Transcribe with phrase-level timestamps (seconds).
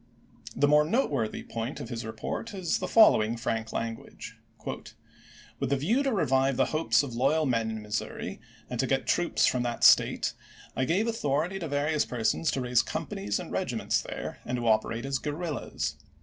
[0.55, 4.35] The more noteworthy point of his report ^%'.^u}" is the following frank language:
[4.65, 9.05] "With the view to revive the hopes of loyal men in Missouri, and to get
[9.05, 10.33] troops from that State,
[10.75, 15.05] I gave authority to various persons to raise companies and regiments there, and to operate
[15.05, 15.97] as guerrillas.